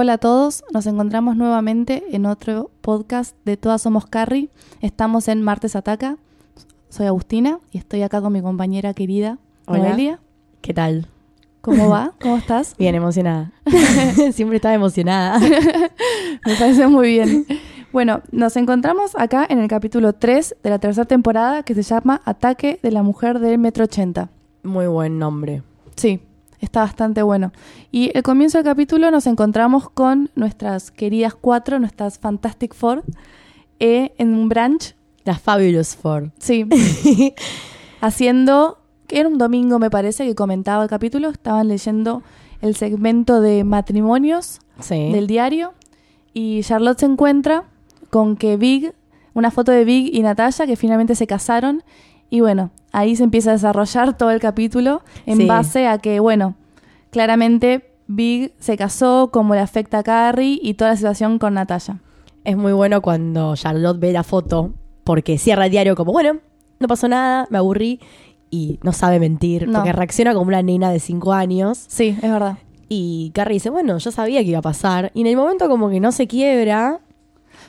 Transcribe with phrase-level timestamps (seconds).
[0.00, 4.48] Hola a todos, nos encontramos nuevamente en otro podcast de Todas Somos Carrie.
[4.80, 6.18] Estamos en Martes Ataca.
[6.88, 9.88] Soy Agustina y estoy acá con mi compañera querida, Hola.
[9.88, 10.20] Noelia.
[10.60, 11.08] ¿Qué tal?
[11.62, 12.12] ¿Cómo va?
[12.22, 12.76] ¿Cómo estás?
[12.78, 13.50] Bien, emocionada.
[14.32, 15.40] Siempre estaba emocionada.
[16.46, 17.44] Me parece muy bien.
[17.92, 22.22] Bueno, nos encontramos acá en el capítulo 3 de la tercera temporada que se llama
[22.24, 24.30] Ataque de la Mujer del Metro 80.
[24.62, 25.64] Muy buen nombre.
[25.96, 26.20] Sí,
[26.60, 27.52] está bastante bueno.
[27.92, 33.04] Y el comienzo del capítulo nos encontramos con nuestras queridas cuatro, nuestras Fantastic Four,
[33.80, 36.30] eh, en un branch, La Fabulous Four.
[36.38, 36.66] sí,
[38.00, 42.22] haciendo, que era un domingo me parece que comentaba el capítulo, estaban leyendo
[42.60, 45.10] el segmento de matrimonios Sí.
[45.12, 45.74] del diario
[46.32, 47.64] y Charlotte se encuentra
[48.10, 48.92] con que Big,
[49.34, 51.82] una foto de Big y Natalia que finalmente se casaron
[52.30, 55.46] y bueno, ahí se empieza a desarrollar todo el capítulo en Sí.
[55.46, 56.54] base a que bueno,
[57.10, 61.98] claramente Big se casó, cómo le afecta a Carrie y toda la situación con Natalia.
[62.44, 64.72] Es muy bueno cuando Charlotte ve la foto
[65.04, 66.38] porque cierra el diario como, bueno,
[66.78, 68.00] no pasó nada, me aburrí
[68.50, 69.78] y no sabe mentir No.
[69.80, 71.84] porque reacciona como una nena de 5 años.
[71.88, 72.56] Sí, es verdad.
[72.88, 75.10] Y Carrie dice, bueno, yo sabía que iba a pasar.
[75.12, 77.00] Y en el momento como que no se quiebra.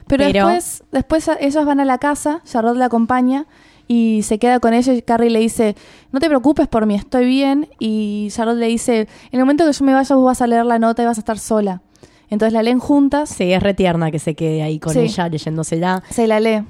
[0.07, 3.45] Pero, Pero- después, después ellos van a la casa, Charlotte la acompaña
[3.91, 5.75] y se queda con ella y Carrie le dice,
[6.11, 7.67] no te preocupes por mí, estoy bien.
[7.79, 10.63] Y Charlotte le dice, en el momento que yo me vaya vos vas a leer
[10.65, 11.81] la nota y vas a estar sola.
[12.29, 14.99] Entonces la leen juntas, Sí, es retierna que se quede ahí con Sí.
[14.99, 16.03] ella leyéndosela.
[16.11, 16.63] se la lee.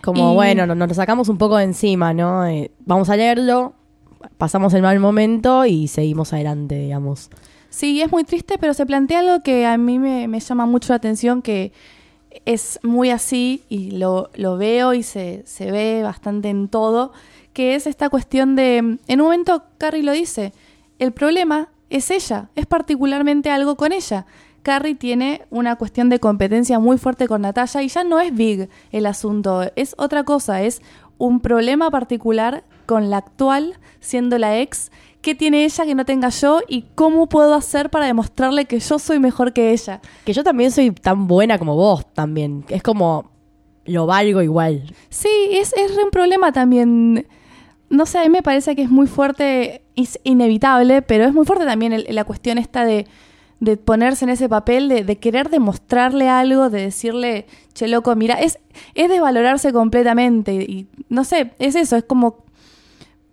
[0.00, 2.46] Como, Y- bueno, no- nos lo sacamos un poco de encima, ¿no?
[2.46, 3.74] Eh, vamos a leerlo,
[4.38, 7.30] pasamos el mal momento y seguimos adelante, digamos.
[7.68, 10.92] Sí, es muy triste, pero se plantea algo que a mí me, me llama mucho
[10.92, 11.72] la atención, que
[12.44, 17.12] es muy así y lo, lo veo y se, se ve bastante en todo,
[17.52, 20.52] que es esta cuestión de, en un momento Carrie lo dice,
[20.98, 24.26] el problema es ella, es particularmente algo con ella.
[24.62, 28.68] Carrie tiene una cuestión de competencia muy fuerte con Natalia y ya no es big
[28.92, 30.82] el asunto, es otra cosa, es
[31.18, 34.90] un problema particular con la actual, siendo la ex,
[35.22, 38.98] ¿Qué tiene ella que no tenga yo y cómo puedo hacer para demostrarle que yo
[38.98, 40.00] soy mejor que ella?
[40.24, 42.64] Que yo también soy tan buena como vos también.
[42.68, 43.30] Es como,
[43.84, 44.94] lo valgo igual.
[45.10, 47.26] Sí, es, es un problema también.
[47.90, 51.44] No sé, a mí me parece que es muy fuerte, es inevitable, pero es muy
[51.44, 53.06] fuerte también el- la cuestión esta de,
[53.58, 58.34] de ponerse en ese papel, de, de querer demostrarle algo, de decirle, che loco, mira,
[58.40, 58.58] es,
[58.94, 60.54] es desvalorarse completamente.
[60.54, 62.44] Y no sé, es eso, es como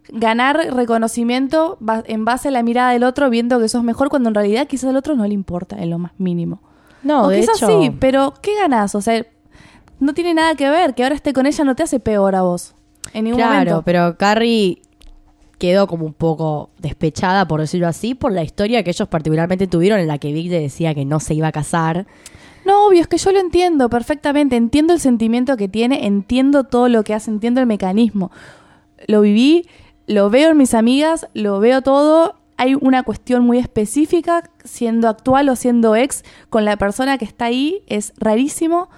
[0.09, 4.35] ganar reconocimiento en base a la mirada del otro, viendo que sos mejor, cuando en
[4.35, 6.61] realidad quizás al otro no le importa en lo más mínimo.
[7.03, 8.95] No, o de quizás hecho, sí, pero ¿qué ganas?
[8.95, 9.25] O sea,
[9.99, 10.93] no tiene nada que ver.
[10.93, 12.73] Que ahora esté con ella no te hace peor a vos.
[13.13, 13.81] En ningún claro, momento.
[13.83, 14.81] pero Carrie
[15.57, 19.99] quedó como un poco despechada, por decirlo así, por la historia que ellos particularmente tuvieron
[19.99, 22.05] en la que Vic le decía que no se iba a casar.
[22.65, 24.55] No, obvio, es que yo lo entiendo perfectamente.
[24.55, 28.31] Entiendo el sentimiento que tiene, entiendo todo lo que hace, entiendo el mecanismo.
[29.07, 29.67] Lo viví,
[30.07, 32.35] lo veo en mis amigas, lo veo todo.
[32.57, 37.45] Hay una cuestión muy específica, siendo actual o siendo ex, con la persona que está
[37.45, 38.89] ahí, es rarísimo.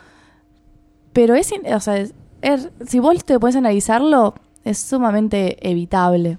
[1.14, 6.38] Pero es, o sea, es- es- si vos te puedes analizarlo, es sumamente evitable.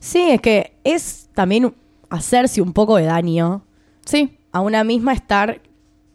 [0.00, 1.74] Sí, es que es también
[2.10, 3.62] hacerse un poco de daño
[4.04, 5.60] Sí, a una misma estar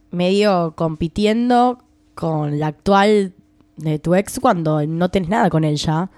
[0.10, 1.78] medio compitiendo
[2.16, 3.34] con la actual
[3.78, 6.10] de tu ex cuando no tenés nada con ella.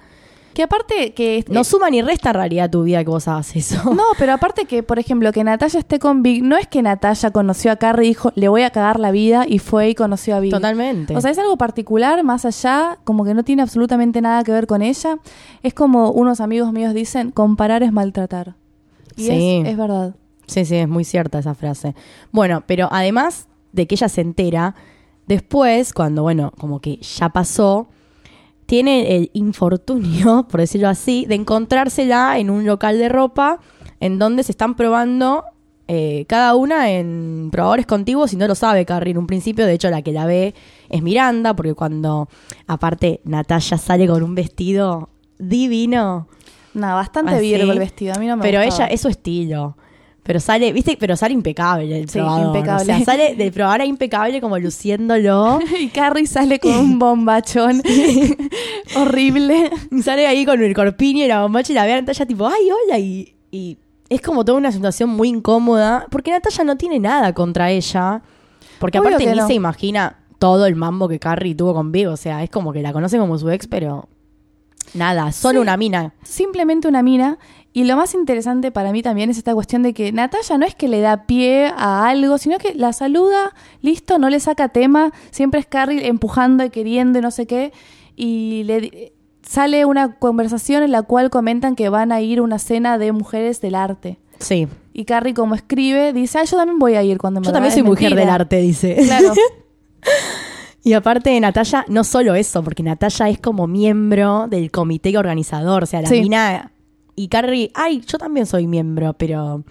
[0.55, 1.45] Que aparte que...
[1.49, 3.75] No suma ni resta en realidad tu vida que vos hagas eso.
[3.93, 7.29] No, pero aparte que, por ejemplo, que Natalia esté con Big, no es que Natalia
[7.29, 10.35] conoció a Carrie y dijo, le voy a cagar la vida y fue y conoció
[10.35, 10.51] a Big.
[10.51, 11.15] Totalmente.
[11.15, 14.65] O sea, es algo particular, más allá, como que no tiene absolutamente nada que ver
[14.65, 15.19] con ella.
[15.61, 18.55] Es como unos amigos míos dicen, comparar es maltratar.
[19.15, 19.61] Y Sí.
[19.63, 20.15] es, es verdad.
[20.47, 21.95] Sí, sí, es muy cierta esa frase.
[22.31, 24.75] Bueno, pero además de que ella se entera,
[25.27, 27.87] después, cuando, bueno, como que ya pasó,
[28.65, 33.59] tiene el infortunio, por decirlo así, de encontrársela en un local de ropa
[33.99, 35.43] en donde se están probando
[35.87, 39.65] eh, cada una en probadores contiguos y no lo sabe Carrie en un principio.
[39.65, 40.55] De hecho, la que la ve
[40.89, 42.27] es Miranda, porque cuando,
[42.67, 46.27] aparte, Natalia sale con un vestido divino.
[46.73, 48.13] Nada, bastante virgo el vestido.
[48.15, 48.85] A mí no me Pero gustaba.
[48.85, 49.77] ella es su estilo.
[50.27, 52.47] Pero sale, viste, pero sale impecable el Sí, probador.
[52.55, 52.81] impecable.
[52.81, 55.59] O sea, sale del probador impecable como luciéndolo.
[55.79, 57.81] y Carrie sale con un bombachón
[58.97, 59.69] horrible.
[60.01, 62.69] sale ahí con el corpiño y la bombacha y la ve a Natalia tipo, ay,
[62.71, 62.99] hola.
[62.99, 63.77] Y, y
[64.09, 66.07] es como toda una situación muy incómoda.
[66.09, 68.21] Porque Natalia no tiene nada contra ella.
[68.79, 69.47] Porque Obvio aparte ni no.
[69.47, 72.11] se imagina todo el mambo que Carrie tuvo con Vigo.
[72.13, 74.07] O sea, es como que la conoce como su ex, pero
[74.93, 75.61] Nada, solo Sí.
[75.63, 76.13] una mina.
[76.23, 77.37] simplemente una mina.
[77.73, 80.75] Y lo más interesante para mí también es esta cuestión de que Natalia no es
[80.75, 85.11] que le da pie a algo, sino que la saluda, listo, no le saca tema,
[85.31, 87.73] siempre es Carrie empujando y queriendo y no sé qué.
[88.15, 89.11] Y le
[89.41, 93.11] sale una conversación en la cual comentan que van a ir a una cena de
[93.11, 94.19] mujeres del arte.
[94.39, 94.69] Sí.
[94.93, 97.73] Y Carrie, como escribe, dice, ah, yo también voy a ir cuando me Yo también
[97.73, 97.81] haga".
[97.81, 98.95] soy mujer del arte, dice.
[99.03, 99.33] Claro.
[100.85, 105.83] Y aparte de Natalia, no solo eso, porque Natalia es como miembro del comité organizador,
[105.83, 106.21] o sea, la Sí.
[106.21, 106.71] mina
[107.15, 109.63] y Carrie, ay, yo también soy miembro, pero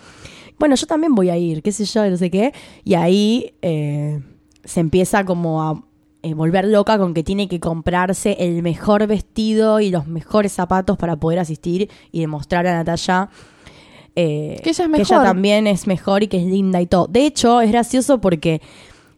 [0.58, 2.52] bueno, yo también voy a ir, qué sé yo, no sé qué.
[2.82, 4.20] Y ahí eh,
[4.64, 5.84] se empieza como a
[6.22, 10.96] eh, volver loca con que tiene que comprarse el mejor vestido y los mejores zapatos
[10.96, 13.28] para poder asistir y demostrar a Natalia
[14.16, 15.22] eh, Que ella es ella mejor.
[15.22, 17.06] también es mejor y que es linda y todo.
[17.08, 18.60] De hecho, es gracioso porque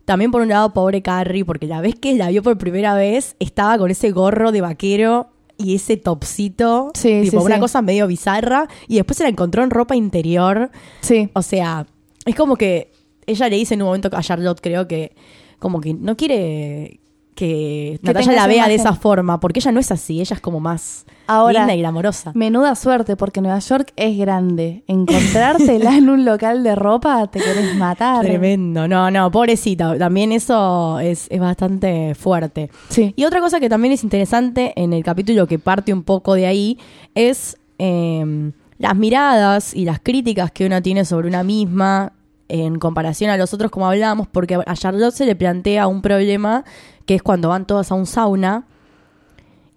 [0.06, 3.36] también por un lado, pobre Carrie, porque la vez que la vio por primera vez,
[3.38, 7.60] estaba con ese gorro de vaquero y ese topsito, Sí, tipo sí, una sí.
[7.60, 10.70] cosa medio bizarra, y después se la encontró en ropa interior.
[11.00, 11.28] Sí.
[11.34, 11.86] O sea,
[12.24, 12.92] es como que
[13.26, 15.12] ella le dice en un momento a Charlotte, creo que,
[15.58, 17.00] como que no quiere
[17.36, 20.58] que, Natalia la vea de esa forma, porque ella no es así, ella es como
[20.58, 22.32] más Ahora, linda y glamorosa.
[22.34, 24.82] Menuda suerte, porque Nueva York es grande.
[24.88, 28.24] Encontrártela en un local de ropa, te querés matar.
[28.24, 32.70] Tremendo, no, no, pobrecita, también eso es, es bastante fuerte.
[32.88, 33.12] Sí.
[33.14, 36.46] Y otra cosa que también es interesante en el capítulo que parte un poco de
[36.46, 36.78] ahí
[37.14, 42.12] es eh, las miradas y las críticas que uno tiene sobre una misma
[42.48, 46.64] en comparación a los otros, como hablábamos, porque a Charlotte se le plantea un problema
[47.06, 48.66] que es cuando van todas a un sauna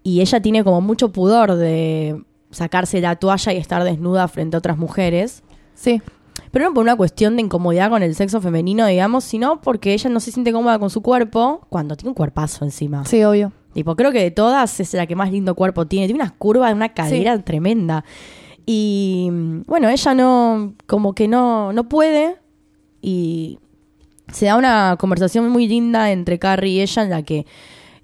[0.02, 4.58] y ella tiene como mucho pudor de sacarse la toalla y estar desnuda frente a
[4.58, 5.42] otras mujeres.
[5.74, 6.02] Sí.
[6.50, 10.10] Pero no por una cuestión de incomodidad con el sexo femenino, digamos, sino porque ella
[10.10, 13.04] no se siente cómoda con su cuerpo cuando tiene un cuerpazo encima.
[13.04, 13.52] Sí, obvio.
[13.72, 16.06] Tipo, creo que de todas es la que más lindo cuerpo tiene.
[16.06, 18.04] Tiene unas curvas, una cadera tremenda.
[18.66, 22.36] Y mm, bueno, ella no, como que no, no puede.
[23.00, 23.58] Y
[24.32, 27.46] se da una conversación muy linda entre Carrie y ella en la que,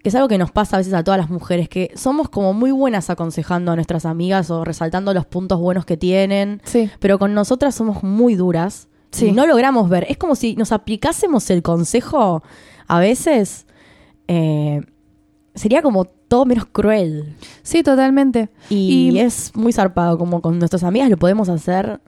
[0.03, 2.53] que es algo que nos pasa a veces a todas las mujeres, que somos como
[2.53, 6.61] muy buenas aconsejando a nuestras amigas o resaltando los puntos buenos que tienen.
[6.65, 6.91] Sí.
[7.01, 8.89] Pero con nosotras somos muy duras.
[9.13, 9.27] Sí.
[9.27, 10.07] Y no logramos ver.
[10.09, 12.43] Es como si nos aplicásemos el consejo
[12.87, 13.67] a veces.
[14.29, 14.81] eh,
[15.55, 17.35] sería como todo menos cruel.
[17.63, 18.51] Sí, totalmente.
[18.69, 20.19] Y, Y- es muy zarpado.
[20.19, 22.01] Como con nuestras amigas lo podemos hacer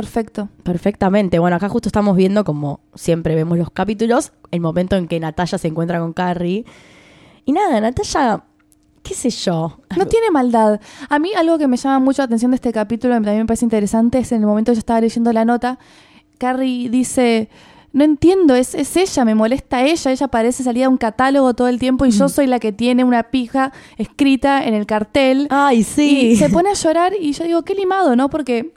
[0.00, 0.48] Perfecto.
[0.62, 1.38] perfectamente.
[1.38, 5.58] Bueno, acá justo estamos viendo, como siempre vemos los capítulos, el momento en que Natalia
[5.58, 6.64] se encuentra con Carrie.
[7.44, 8.44] Y nada, Natalia,
[9.02, 9.80] qué sé yo.
[9.96, 10.80] No tiene maldad.
[11.08, 13.46] A mí algo que me llama mucho la atención de este capítulo, y también me
[13.46, 15.78] parece interesante, es en el momento que yo estaba leyendo la nota,
[16.38, 17.48] Carrie dice,
[17.92, 21.68] no entiendo, es, es ella, me molesta ella, ella parece salir a un catálogo todo
[21.68, 25.48] el tiempo y yo soy la que tiene una pija escrita en el cartel.
[25.50, 26.28] Ay, sí.
[26.28, 28.30] Y se pone a llorar y yo digo, qué limado, ¿no?
[28.30, 28.72] Porque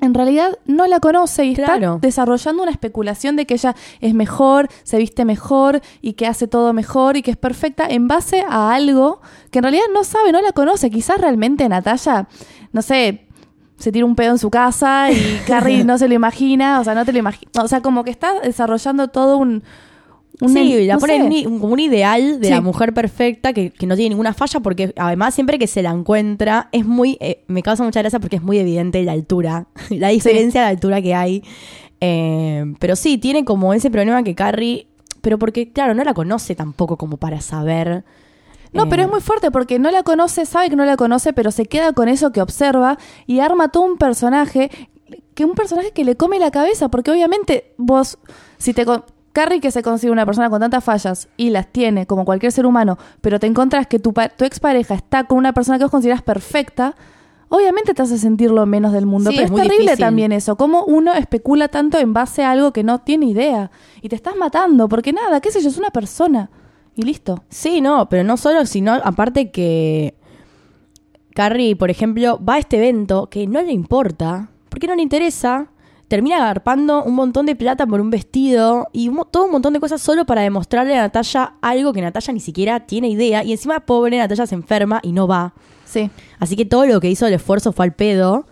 [0.00, 1.98] en realidad no la conoce y está Claro.
[2.00, 6.72] desarrollando una especulación de que ella es mejor, se viste mejor y que hace todo
[6.72, 10.40] mejor y que es perfecta en base a algo que en realidad no sabe, no
[10.40, 10.90] la conoce.
[10.90, 12.28] Quizás realmente Natalia,
[12.72, 13.26] no sé,
[13.76, 16.94] se tira un pedo en su casa y Carrie no se lo imagina, o sea,
[16.94, 17.64] no te lo imaginas.
[17.64, 19.62] O sea, como que está desarrollando todo un...
[20.48, 21.18] sí, la no pone sé.
[21.20, 22.52] en un i- un- como un ideal de Sí.
[22.54, 25.90] la mujer perfecta que, que no tiene ninguna falla porque además siempre que se la
[25.90, 30.08] encuentra es muy, eh, me causa mucha gracia porque es muy evidente la altura, la
[30.08, 31.42] diferencia de altura que hay.
[32.00, 34.86] Eh, pero sí, tiene como ese problema que Carrie,
[35.20, 38.04] pero porque claro, no la conoce tampoco como para saber.
[38.72, 41.32] No, eh, pero es muy fuerte porque no la conoce, sabe que no la conoce,
[41.32, 44.70] pero se queda con eso que observa y arma todo un personaje,
[45.34, 48.18] que un personaje que le come la cabeza, porque obviamente vos,
[48.58, 48.86] si te...
[48.86, 52.52] con- Carrie que se consigue una persona con tantas fallas y las tiene como cualquier
[52.52, 55.90] ser humano, pero te encontrás que tu, tu expareja está con una persona que vos
[55.90, 56.96] consideras perfecta,
[57.48, 59.30] obviamente te hace sentir lo menos del mundo.
[59.30, 59.98] Sí, pero es terrible difícil.
[59.98, 63.70] también eso, cómo uno especula tanto en base a algo que no tiene idea
[64.00, 66.50] y te estás matando, porque nada, qué sé yo, es una persona
[66.94, 67.44] y listo.
[67.48, 70.14] Sí, no, pero no solo, sino aparte que
[71.34, 75.68] Carrie, por ejemplo, va a este evento que no le importa, porque no le interesa,
[76.10, 79.78] termina agarpando un montón de plata por un vestido y un todo un montón de
[79.78, 83.78] cosas solo para demostrarle a Natalia algo que Natalia ni siquiera tiene idea y encima
[83.78, 85.54] pobre Natalia se enferma y no va.
[85.84, 86.10] Sí.
[86.40, 88.48] Así que todo lo que hizo el esfuerzo fue al pedo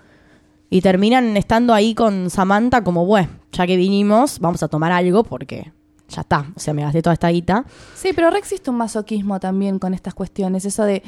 [0.70, 5.24] y terminan estando ahí con Samantha como, bueno, ya que vinimos, vamos a tomar algo
[5.24, 5.72] porque
[6.08, 7.64] ya está, o sea, me gasté toda esta guita.
[7.96, 10.64] Sí, pero re existe un masoquismo también con estas cuestiones.
[10.64, 11.02] Eso de.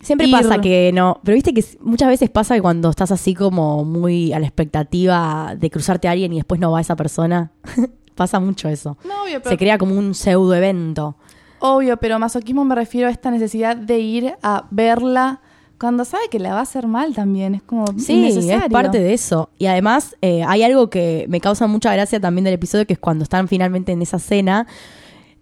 [0.00, 0.32] Siempre Ir.
[0.32, 4.32] pasa que no, pero viste que muchas veces pasa que cuando estás así como muy
[4.32, 7.52] a la expectativa de cruzarte a alguien y después no va esa persona,
[8.14, 8.98] pasa mucho eso.
[9.06, 11.16] No, obvio, Se crea como un pseudo evento.
[11.60, 15.40] obvio, pero masoquismo me refiero a esta necesidad de ir a verla
[15.78, 17.54] cuando sabe que la va a hacer mal también.
[17.56, 19.50] Es como Sí, es parte de eso.
[19.58, 22.98] Y además eh, hay algo que me causa mucha gracia también del episodio, que es
[22.98, 24.66] cuando están finalmente en esa cena,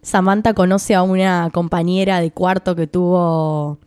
[0.03, 3.79] Samantha conoce a una compañera de cuarto que tuvo...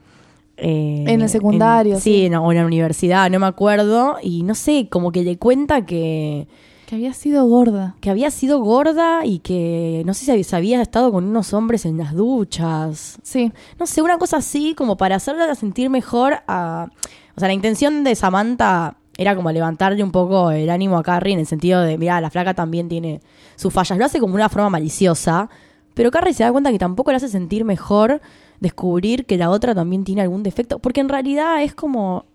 [0.58, 2.14] eh, En el secundario, en- sí.
[2.14, 4.18] sí, en, o en la universidad, no me acuerdo.
[4.22, 6.48] Y no sé, como que le cuenta que,
[6.88, 7.96] Que había sido gorda.
[8.02, 11.86] que había sido gorda y que no sé si había- había estado con unos hombres
[11.86, 13.18] en las duchas.
[13.24, 13.52] Sí.
[13.80, 16.88] No sé, una cosa así como para hacerla sentir mejor a...
[17.36, 21.34] O sea, la intención de Samantha era como levantarle un poco el ánimo a Carrie
[21.34, 23.22] en el sentido de, mira, la flaca también tiene
[23.56, 23.98] sus fallas.
[23.98, 25.50] Lo hace como una forma maliciosa,
[25.94, 28.22] pero Carrie se da cuenta que tampoco le hace sentir mejor
[28.60, 32.26] descubrir que la otra también tiene algún defecto, porque en realidad es como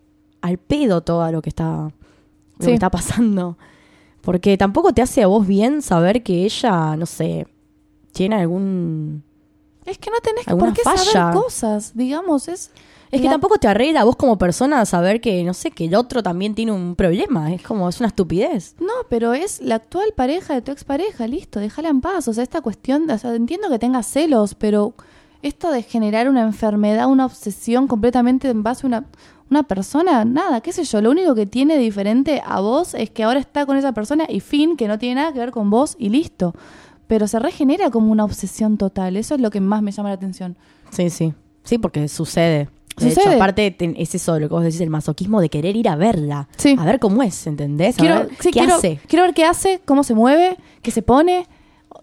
[0.40, 1.90] al pedo todo lo que está, lo
[2.60, 2.66] Sí.
[2.66, 3.56] que está pasando.
[4.22, 7.46] Porque tampoco te hace a vos bien saber que ella, no sé,
[8.12, 9.22] tiene algún...
[9.86, 11.02] Es que no tenés que- ¿Alguna por qué falla?
[11.04, 12.70] saber cosas, digamos, es...
[13.10, 15.86] Es que la- tampoco te arregla a vos como persona saber que, no sé, que
[15.86, 17.52] el otro también tiene un problema.
[17.52, 18.76] Es como, es una estupidez.
[18.78, 22.28] No, pero es la actual pareja de tu expareja, listo, déjala en paz.
[22.28, 24.94] O sea, esta cuestión, o sea, entiendo que tengas celos, pero
[25.42, 29.04] esto de generar una enfermedad, una obsesión completamente en base a una,
[29.50, 33.24] una persona, nada, qué sé yo, lo único que tiene diferente a vos es que
[33.24, 35.96] ahora está con esa persona y fin, que no tiene nada que ver con vos
[35.98, 36.54] y listo.
[37.06, 40.14] Pero se regenera como una obsesión total, eso es lo que más me llama la
[40.14, 40.56] atención.
[40.90, 41.34] Sí, sí.
[41.64, 42.68] Sí, porque sucede.
[42.96, 43.24] De Sucede.
[43.30, 45.96] hecho, aparte ten- es eso lo que vos decís, el masoquismo de querer ir a
[45.96, 46.48] verla.
[46.56, 46.76] Sí.
[46.78, 47.96] A ver cómo es, ¿entendés?
[47.96, 49.00] A Quiero, ver sí, qué quiero, hace.
[49.08, 51.46] quiero ver qué hace, cómo se mueve, qué se pone,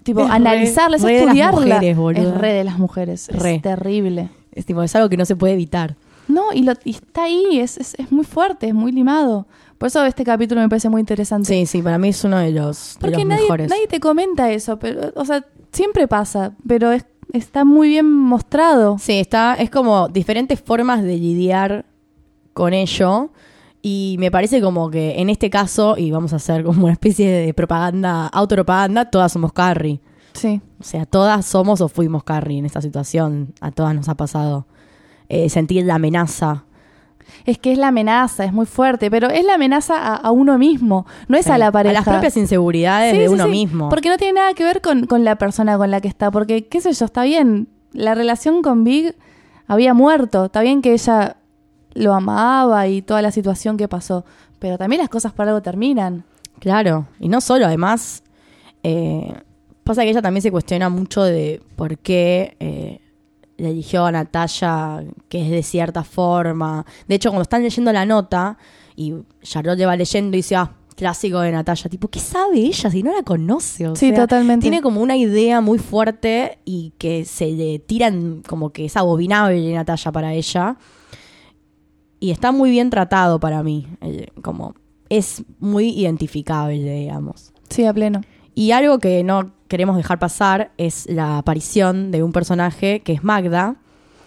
[0.04, 1.76] tipo, Es re- analizarla, es re de las estudiarla.
[1.76, 2.22] mujeres, boluda.
[2.24, 3.56] es re de las mujeres, Re.
[3.56, 4.30] es terrible.
[4.52, 5.96] Es, tipo, es algo que no se puede evitar.
[6.28, 9.48] No, y, lo, y está ahí, es, es, es muy fuerte, es muy limado.
[9.78, 11.48] Por eso este capítulo me parece muy interesante.
[11.48, 13.70] Sí, sí, para mí es uno de los, de Porque los nadie, mejores.
[13.70, 18.98] nadie te comenta eso, pero, o sea, siempre pasa, pero es, está muy bien mostrado.
[19.00, 21.86] Sí, está, es como diferentes formas de lidiar
[22.54, 23.30] con ello.
[23.90, 27.32] Y me parece como que en este caso, y vamos a hacer como una especie
[27.32, 30.02] de propaganda, autopropaganda, todas somos Carrie.
[30.34, 30.60] Sí.
[30.78, 33.54] O sea, todas somos o fuimos Carrie en esta situación.
[33.62, 34.68] A todas nos ha pasado.
[35.30, 36.66] Eh, sentir la amenaza.
[37.46, 40.58] Es que es la amenaza, es muy fuerte, pero es la amenaza a, a uno
[40.58, 41.52] mismo, no es Sí.
[41.52, 41.94] a la pareja.
[41.94, 43.88] las propias inseguridades Sí, de sí, uno mismo.
[43.90, 46.30] Porque no tiene nada que ver con, con la persona con la que está.
[46.32, 47.70] Porque, qué sé yo, está bien.
[47.94, 49.16] La relación con Big
[49.66, 50.46] había muerto.
[50.46, 51.38] Está bien que ella
[51.98, 54.24] lo amaba y toda la situación que pasó.
[54.60, 56.24] Pero también las cosas por algo terminan.
[56.60, 58.24] Claro, y no solo, además,
[58.84, 59.34] eh,
[59.84, 63.00] pasa que ella también se cuestiona mucho de por qué eh,
[63.58, 66.86] le eligió a Natalia, que es de cierta forma.
[67.08, 68.58] De hecho, cuando están leyendo la nota
[68.96, 69.14] y
[69.44, 73.04] Charlotte le va leyendo y dice, ah, clásico de Natalia, tipo, ¿qué sabe ella si
[73.04, 73.88] no la conoce?
[73.88, 74.64] O Sí, sea, totalmente.
[74.64, 79.74] Tiene como una idea muy fuerte y que se le tiran como que es abominable
[79.76, 80.78] Natalia para ella.
[82.20, 84.74] Y está muy bien tratado para mí, eh, como
[85.10, 87.54] es muy identificable, digamos.
[87.70, 88.22] Sí, a pleno.
[88.56, 93.24] Y algo que no queremos dejar pasar es la aparición de un personaje que es
[93.24, 93.76] Magda,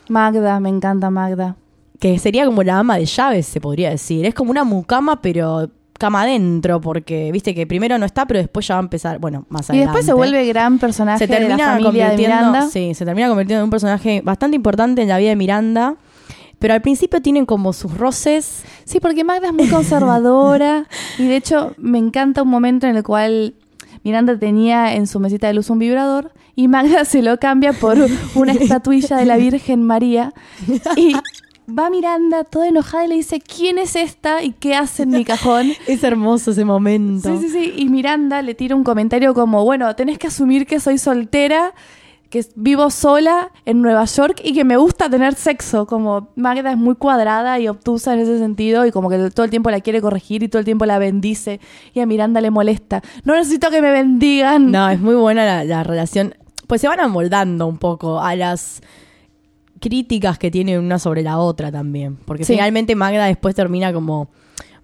[0.09, 1.57] Magda, me encanta Magda.
[2.01, 4.25] que sería como la ama de llaves, se podría decir.
[4.27, 5.69] Es como una mucama, pero
[5.99, 9.45] cama adentro, porque viste que primero no está, pero después ya va a empezar, bueno,
[9.51, 9.87] más Y adelante.
[9.87, 12.63] después se vuelve gran personaje se de la termina familia de Miranda.
[12.69, 15.97] sí, se termina convirtiendo en un personaje bastante importante en la vida de Miranda.
[16.61, 18.63] Pero al principio tienen como sus roces.
[18.85, 20.87] Sí, porque Magda es muy conservadora
[21.19, 23.55] y de hecho me encanta un momento en el cual
[24.05, 27.99] Miranda tenía en su mesita de luz un vibrador y Magda se lo cambia por
[28.35, 30.33] una estatuilla de la Virgen María
[30.97, 31.15] y
[31.71, 35.25] va Miranda toda enojada y le dice ¿quién es esta y qué hace en mi
[35.25, 35.73] cajón?
[35.87, 37.37] Es hermoso ese momento.
[37.39, 37.73] Sí, sí, sí.
[37.77, 41.73] Y Miranda le tira un comentario como, bueno, tenés que asumir que soy soltera,
[42.31, 45.87] que vivo sola en Nueva York y que me gusta tener sexo.
[45.87, 49.51] Como Magda es muy cuadrada y obtusa en ese sentido y como que todo el
[49.51, 51.61] tiempo la quiere corregir y todo el tiempo la bendice
[51.93, 53.03] y a Miranda le molesta.
[53.25, 54.71] No necesito que me bendigan.
[54.71, 56.35] No, es muy buena la, la relación.
[56.69, 58.81] Pues se van amoldando un poco a las
[59.81, 62.17] críticas que tienen una sobre la otra también.
[62.25, 62.53] Porque Sí.
[62.55, 64.29] finalmente Magda después termina como,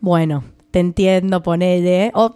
[0.00, 2.10] bueno, te entiendo, ponele.
[2.14, 2.34] O,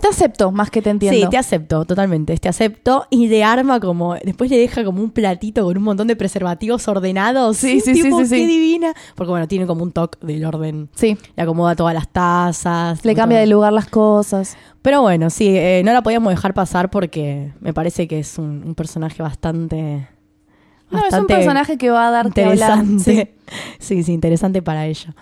[0.00, 1.20] Te acepto más que te entiendo.
[1.20, 3.06] sí, te acepto, totalmente, te acepto.
[3.10, 6.86] Y de arma como, después le deja como un platito con un montón de preservativos
[6.88, 7.58] ordenados.
[7.58, 8.36] Sí, sí, sí, tipo, sí, sí.
[8.36, 8.94] qué divina.
[9.14, 10.88] Porque bueno, tiene como un toque del orden.
[10.94, 13.04] Sí, Le acomoda todas las tazas.
[13.04, 13.46] le cambia todo.
[13.46, 14.56] de lugar las cosas.
[14.82, 18.62] Pero bueno, sí, eh, no la podíamos dejar pasar porque me parece que es un,
[18.64, 20.08] un personaje bastante.
[20.90, 22.78] No, es un bastante personaje que va a dar que hablar.
[22.84, 23.34] interesante.
[23.80, 24.04] Sí.
[24.04, 25.12] sí, interesante para ella.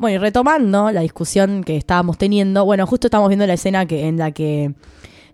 [0.00, 4.08] Bueno, y retomando la discusión que estábamos teniendo, bueno, justo estamos viendo la escena que,
[4.08, 4.72] en la que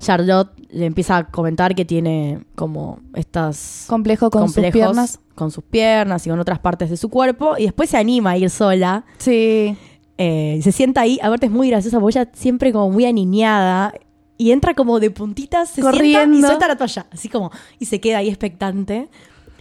[0.01, 5.21] Charlotte le empieza a comentar que tiene como estas Complejo con sus piernas.
[5.37, 8.37] con sus piernas y con otras partes de su cuerpo y después se anima a
[8.39, 9.77] ir sola Sí.
[10.19, 13.95] eh, y se sienta ahí, aparte es muy graciosa porque ella siempre como muy aniñada
[14.37, 16.47] y entra como de puntitas, se sienta y Corriendo.
[16.49, 19.09] suelta la toalla, así como y se queda ahí expectante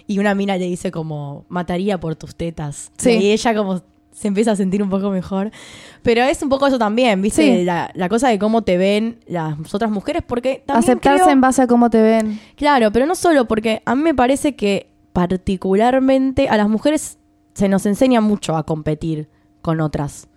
[0.07, 3.11] y una mina le dice como mataría por tus tetas Sí.
[3.11, 3.81] y ella como
[4.15, 5.51] se empieza a sentir un poco mejor.
[6.01, 7.57] Pero es un poco eso también, ¿viste?
[7.59, 7.63] Sí.
[7.65, 11.41] La, la cosa de cómo te ven las otras mujeres, porque también Aceptarse creo- en
[11.41, 12.39] base a cómo te ven.
[12.55, 17.17] Claro, pero no solo, porque a mí me parece que particularmente a las mujeres
[17.53, 19.29] se nos enseña mucho a competir
[19.61, 20.27] con otras.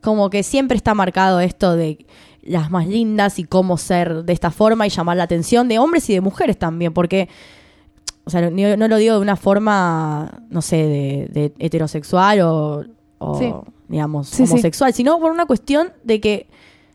[0.00, 2.06] Como que siempre está marcado esto de
[2.42, 6.08] las más lindas y cómo ser de esta forma y llamar la atención de hombres
[6.10, 7.28] y de mujeres también, porque,
[8.24, 12.84] o sea, no, no lo digo de una forma, no sé, de, de heterosexual o,
[13.18, 13.52] o, Sí.
[13.88, 16.46] digamos, Sí, homosexual, sino por una cuestión de que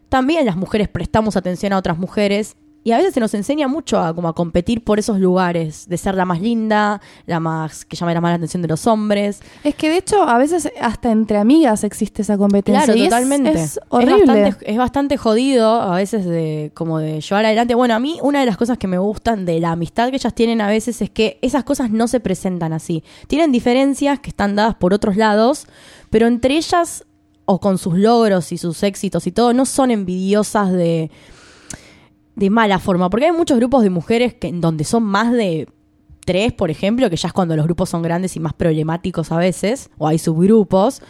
[0.10, 4.00] también las mujeres prestamos atención a otras mujeres y a veces se nos enseña mucho
[4.00, 7.96] a como a competir por esos lugares, de ser la más linda, la más que
[7.96, 9.42] llame la más la atención de los hombres.
[9.64, 12.86] Es que de hecho, a veces hasta entre amigas existe esa competencia.
[12.86, 13.52] Claro, y es- totalmente.
[13.62, 14.26] Es, horrible.
[14.26, 17.76] bastante, es bastante jodido a veces de como de llevar adelante.
[17.76, 20.34] Bueno, a mí una de las cosas que me gustan de la amistad que ellas
[20.34, 23.04] tienen a veces es que esas cosas no se presentan así.
[23.28, 25.68] Tienen diferencias que están dadas por otros lados,
[26.10, 27.06] pero entre ellas
[27.46, 31.12] o con sus logros y sus éxitos y todo no son envidiosas de
[32.36, 35.68] de mala forma, porque hay muchos grupos de mujeres que en donde son más de
[36.26, 39.38] tres, por ejemplo, que ya es cuando los grupos son grandes y más problemáticos a
[39.38, 41.02] veces, o hay subgrupos.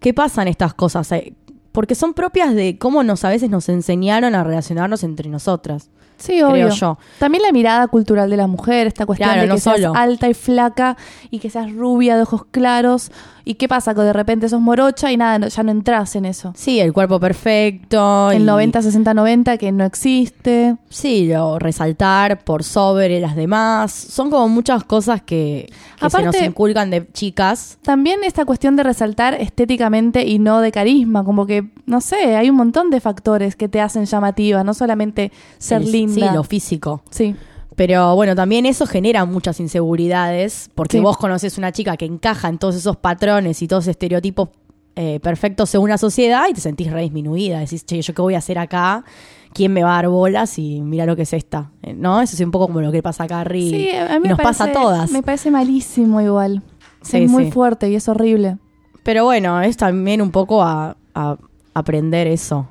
[0.00, 1.10] ¿Qué pasan estas cosas?
[1.12, 1.34] Eh,
[1.72, 5.90] Porque son propias de cómo nos a veces nos enseñaron a relacionarnos entre nosotras.
[6.18, 6.66] Sí, obvio.
[6.66, 6.98] creo yo.
[7.18, 9.92] También la mirada cultural de la mujer, esta cuestión Claro, de que no seas solo.
[9.96, 10.96] alta y flaca
[11.30, 13.10] y que seas rubia de ojos claros.
[13.44, 13.94] ¿Y qué pasa?
[13.94, 16.52] Que de repente sos morocha y nada, no- ya no entras en eso.
[16.54, 18.30] Sí, el cuerpo perfecto.
[18.30, 20.76] El y- 90, 60, 90 que no existe.
[20.90, 23.92] Sí, lo resaltar por sobre las demás.
[23.92, 27.78] Son como muchas cosas que, que se nos Aparte- inculcan de chicas.
[27.82, 32.50] También esta cuestión de resaltar estéticamente y no de carisma, como que, no sé, hay
[32.50, 36.30] un montón de factores que te hacen llamativa, no solamente ser El- linda.
[36.30, 37.02] Sí, lo físico.
[37.10, 37.34] Sí.
[37.76, 41.02] Pero bueno, también eso genera muchas inseguridades, porque Sí.
[41.02, 44.48] vos conoces una chica que encaja en todos esos patrones y todos esos estereotipos
[44.96, 47.60] eh, perfectos según la sociedad y te sentís re disminuida.
[47.60, 49.04] Decís, che, ¿yo qué voy a hacer acá?
[49.52, 50.58] ¿Quién me va a dar bolas?
[50.58, 51.70] Y mira lo que es esta.
[51.82, 52.20] Eh, ¿No?
[52.20, 53.70] Eso es un poco como lo que pasa acá Harry.
[53.70, 55.12] Sí, a mí y nos pasa a todas.
[55.12, 56.62] Me parece malísimo igual.
[57.02, 57.52] Sí, es muy sí.
[57.52, 58.58] fuerte y es horrible.
[59.04, 61.36] Pero bueno, es también un poco a, a
[61.74, 62.66] aprender eso.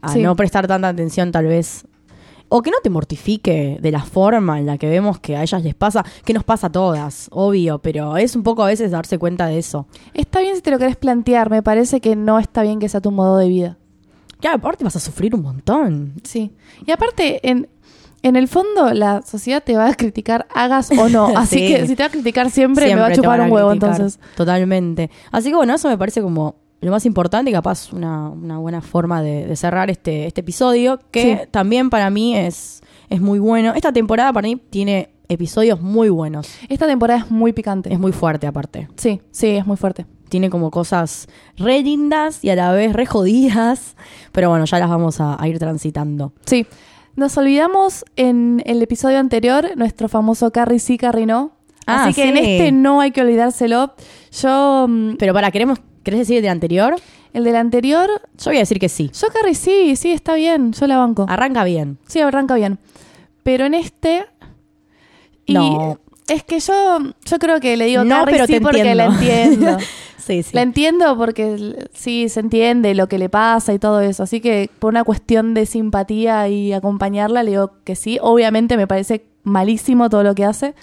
[0.00, 1.84] A no prestar tanta atención tal vez.
[2.52, 5.62] O que no te mortifique de la forma en la que vemos que a ellas
[5.62, 9.18] les pasa, que nos pasa a todas, obvio, pero es un poco a veces darse
[9.18, 9.86] cuenta de eso.
[10.14, 13.00] Está bien si te lo querés plantear, me parece que no está bien que sea
[13.00, 13.78] tu modo de vida.
[14.40, 16.14] Claro, aparte vas a sufrir un montón.
[16.24, 16.50] Sí.
[16.86, 17.68] Y aparte, en,
[18.22, 21.28] en el fondo, la sociedad te va a criticar, hagas o no.
[21.36, 21.68] Así Sí.
[21.74, 24.18] que si te va a criticar siempre, me va a chupar un huevo, criticar, entonces.
[24.36, 25.08] Totalmente.
[25.30, 28.80] Así que bueno, eso me parece como lo más importante y capaz una, una buena
[28.80, 31.48] forma de, de cerrar este, este episodio, que Sí.
[31.50, 33.72] también para mí es, es muy bueno.
[33.74, 36.48] Esta temporada para mí tiene episodios muy buenos.
[36.68, 37.92] Esta temporada es muy picante.
[37.92, 38.88] Es muy fuerte aparte.
[38.96, 40.06] Sí, sí, es muy fuerte.
[40.28, 43.96] Tiene como cosas re lindas y a la vez re jodidas,
[44.32, 46.32] pero bueno, ya las vamos a, a ir transitando.
[46.46, 46.66] Sí.
[47.16, 51.52] Nos olvidamos en el episodio anterior, nuestro famoso Carrie sí, Carrie no.
[51.86, 53.94] Ah, Así que en este no hay que olvidárselo.
[54.40, 56.96] Yo, mm, Pero para, ¿queremos, ¿querés decir el del anterior?
[57.32, 59.10] el del anterior, Yo voy a decir que sí.
[59.18, 61.26] yo Carrie sí, sí, está bien, yo la banco.
[61.28, 61.98] Arranca bien.
[62.08, 62.78] Sí, arranca bien.
[63.44, 64.26] Pero en este.
[65.46, 65.98] Y No.
[66.28, 69.06] es que yo, yo creo que le digo No, Carrie pero sí te porque la
[69.06, 69.76] entiendo.
[70.20, 70.50] Sí, sí.
[70.52, 74.22] La entiendo porque sí se entiende lo que le pasa y todo eso.
[74.22, 78.18] Así que por una cuestión de simpatía y acompañarla, le digo que sí.
[78.20, 80.74] Obviamente me parece malísimo todo lo que hace.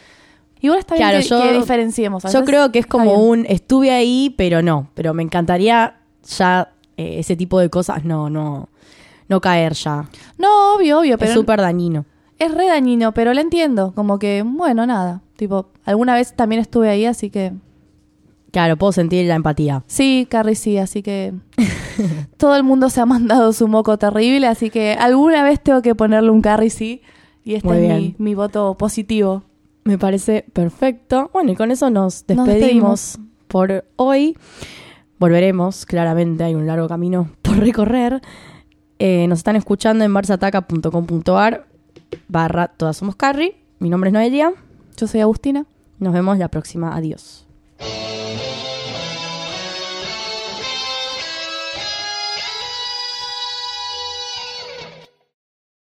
[0.61, 2.23] Igual está bien Claro, que, yo- que diferenciemos.
[2.31, 4.89] Yo creo que es como un estuve ahí, pero no.
[4.95, 5.97] Pero me encantaría
[6.37, 8.69] ya eh, ese tipo de cosas no, no,
[9.29, 10.09] no caer ya.
[10.37, 12.05] No, obvio, obvio, pero es súper dañino.
[12.39, 13.93] es re dañino, pero la entiendo.
[13.93, 15.21] Como que, bueno, nada.
[15.35, 17.53] Tipo, alguna vez también estuve ahí, así que
[18.51, 19.83] Claro, puedo sentir la empatía.
[19.87, 21.33] Sí, Carrie sí, así que
[22.37, 25.93] todo el mundo se ha mandado su moco terrible, así que alguna vez tengo que
[25.95, 27.01] ponerle un Carrie sí
[27.43, 29.43] y este Muy es mi, mi voto positivo.
[29.87, 31.29] Me parece perfecto.
[31.31, 34.35] Bueno, y con eso nos Nos despedimos, por hoy.
[35.17, 38.21] Volveremos, claramente, hay un largo camino por recorrer.
[38.99, 41.67] Eh, nos están escuchando en marsataca.com.ar
[42.27, 43.55] barra Todas Somos Carrie.
[43.79, 44.51] Mi nombre es Noelia.
[44.97, 45.65] Yo soy Agustina.
[45.99, 46.93] Nos vemos la próxima.
[46.93, 47.46] Adiós.